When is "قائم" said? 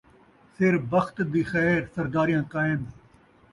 2.53-2.81